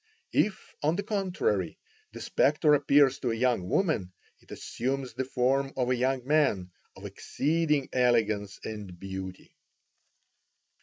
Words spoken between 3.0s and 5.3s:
to a young woman, it assumes the